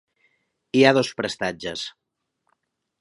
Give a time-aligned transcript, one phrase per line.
[0.79, 1.85] Hi ha dos prestatges.